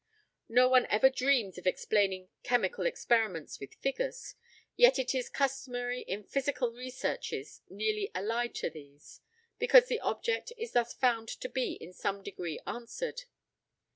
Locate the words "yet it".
4.75-5.13